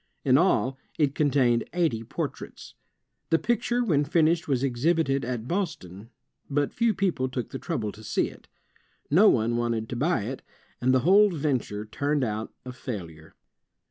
In 0.25 0.35
all, 0.35 0.79
it 0.97 1.13
contained 1.13 1.63
eighty 1.75 2.03
portraits. 2.03 2.73
The 3.29 3.37
picture 3.37 3.83
when 3.83 4.03
finished 4.03 4.47
was 4.47 4.63
exhibited 4.63 5.23
at 5.23 5.47
Boston, 5.47 6.09
but 6.49 6.73
few 6.73 6.95
people 6.95 7.29
took 7.29 7.51
the 7.51 7.59
trouble 7.59 7.91
to 7.91 8.03
see 8.03 8.27
it. 8.27 8.47
No 9.11 9.29
one 9.29 9.57
wanted 9.57 9.87
to 9.89 9.95
buy 9.95 10.23
it, 10.23 10.41
and 10.81 10.91
the 10.91 11.01
whole 11.01 11.29
venture 11.29 11.85
turned 11.85 12.23
out 12.23 12.51
a 12.65 12.71
failure. 12.71 13.35